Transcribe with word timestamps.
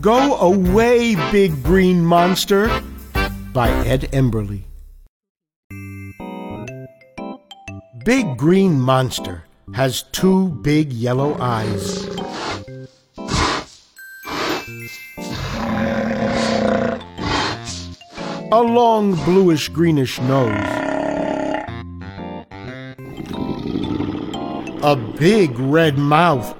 Go 0.00 0.36
away, 0.36 1.16
big 1.32 1.62
green 1.64 2.04
monster 2.04 2.68
by 3.52 3.70
Ed 3.84 4.02
Emberley. 4.12 4.62
Big 8.04 8.36
green 8.36 8.78
monster 8.80 9.44
has 9.74 10.04
two 10.12 10.50
big 10.62 10.92
yellow 10.92 11.36
eyes. 11.40 12.06
A 18.52 18.62
long 18.62 19.14
bluish 19.24 19.68
greenish 19.68 20.20
nose. 20.20 20.52
A 24.82 24.96
big 25.18 25.58
red 25.58 25.98
mouth 25.98 26.56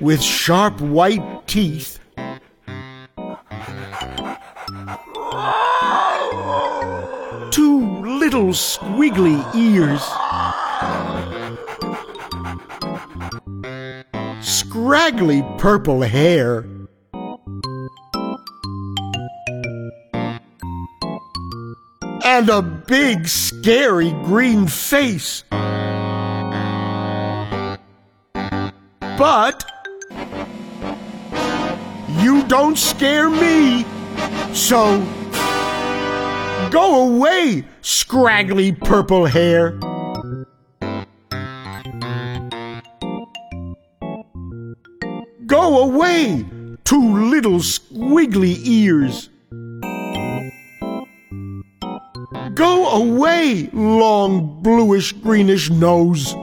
with 0.00 0.20
sharp 0.20 0.80
white 0.80 1.46
teeth. 1.46 2.00
Two 7.52 8.00
little 8.00 8.48
squiggly 8.54 9.38
ears. 9.54 10.00
Scraggly 14.40 15.44
purple 15.58 16.00
hair. 16.00 16.64
And 22.24 22.48
a 22.48 22.62
big 22.62 23.28
scary 23.28 24.12
green 24.24 24.66
face. 24.66 25.44
But 29.18 29.62
you 32.18 32.44
don't 32.48 32.78
scare 32.78 33.28
me. 33.28 33.84
So 34.54 35.06
go 36.72 37.06
away, 37.06 37.64
scraggly 37.82 38.72
purple 38.72 39.26
hair. 39.26 39.72
Go 45.44 45.82
away, 45.82 46.46
two 46.84 47.28
little 47.28 47.58
squiggly 47.58 48.56
ears. 48.64 49.28
Go 52.54 52.88
away, 52.88 53.68
long 53.74 54.62
bluish 54.62 55.12
greenish 55.12 55.68
nose. 55.68 56.34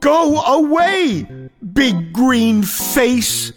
Go 0.00 0.40
away, 0.40 1.26
big 1.72 2.12
green 2.12 2.64
face. 2.64 3.52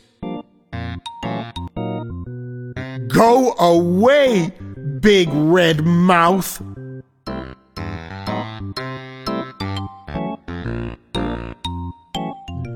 Go 3.18 3.54
away, 3.58 4.52
big 5.00 5.28
red 5.32 5.84
mouth. 5.84 6.62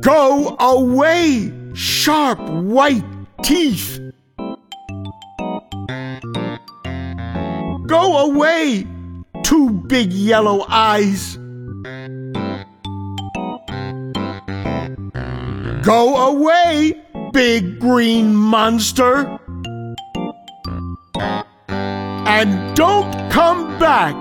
Go 0.02 0.56
away, 0.60 1.54
sharp 1.76 2.40
white 2.50 3.06
teeth. 3.44 4.00
Go 7.86 8.18
away, 8.32 8.88
two 9.44 9.70
big 9.70 10.12
yellow 10.12 10.66
eyes. 10.68 11.38
Go 15.84 16.18
away, 16.30 17.00
big 17.32 17.80
green 17.80 18.34
monster. 18.34 19.38
And 22.34 22.74
don't 22.78 23.12
come 23.30 23.78
back 23.78 24.16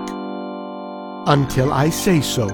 until 1.27 1.71
I 1.71 1.89
say 1.89 2.19
so. 2.19 2.45